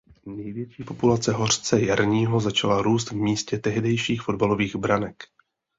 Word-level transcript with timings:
Největší 0.25 0.83
populace 0.83 1.31
hořce 1.33 1.81
jarního 1.81 2.39
začala 2.39 2.81
růst 2.81 3.11
v 3.11 3.15
místě 3.15 3.57
tehdejších 3.57 4.21
fotbalových 4.21 4.75
branek. 4.75 5.23